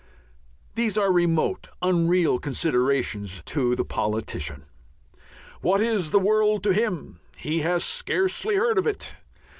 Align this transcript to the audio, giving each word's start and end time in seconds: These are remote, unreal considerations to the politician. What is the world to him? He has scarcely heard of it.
These 0.73 0.97
are 0.97 1.11
remote, 1.11 1.67
unreal 1.79 2.39
considerations 2.39 3.43
to 3.45 3.75
the 3.75 3.85
politician. 3.85 4.63
What 5.61 5.79
is 5.79 6.09
the 6.09 6.17
world 6.17 6.63
to 6.63 6.73
him? 6.73 7.19
He 7.37 7.59
has 7.59 7.83
scarcely 7.83 8.55
heard 8.55 8.79
of 8.79 8.87
it. 8.87 9.15